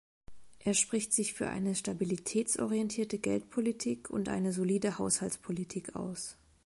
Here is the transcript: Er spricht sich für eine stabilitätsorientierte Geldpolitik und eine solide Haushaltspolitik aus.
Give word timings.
Er 0.57 0.73
spricht 0.73 1.13
sich 1.13 1.33
für 1.35 1.47
eine 1.47 1.75
stabilitätsorientierte 1.75 3.19
Geldpolitik 3.19 4.09
und 4.09 4.29
eine 4.29 4.51
solide 4.51 4.97
Haushaltspolitik 4.97 5.95
aus. 5.95 6.37